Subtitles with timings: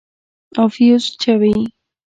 [0.57, 1.55] او فيوز چوي.